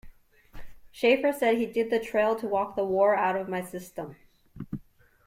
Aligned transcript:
Shaffer 0.91 1.31
said 1.31 1.57
he 1.57 1.67
did 1.67 1.91
the 1.91 1.99
trail 1.99 2.35
to 2.37 2.47
"walk 2.47 2.75
the 2.75 2.83
war 2.83 3.15
out 3.15 3.35
of 3.35 3.47
my 3.47 3.61
system". 3.61 4.15